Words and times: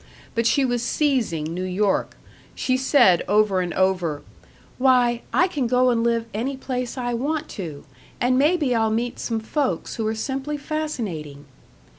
But 0.33 0.47
she 0.47 0.65
was 0.65 0.81
seizing 0.81 1.43
New 1.53 1.61
York. 1.63 2.17
She 2.55 2.75
said 2.75 3.23
over 3.27 3.61
and 3.61 3.71
over, 3.75 4.23
"Why, 4.79 5.21
I 5.31 5.47
can 5.47 5.67
go 5.67 5.91
and 5.91 6.03
live 6.03 6.25
any 6.33 6.57
place 6.57 6.97
I 6.97 7.13
want 7.13 7.47
to, 7.49 7.83
and 8.19 8.35
maybe 8.35 8.73
I'll 8.73 8.89
meet 8.89 9.19
some 9.19 9.39
folks 9.39 9.97
who 9.97 10.07
are 10.07 10.15
simply 10.15 10.57
fascinating." 10.57 11.45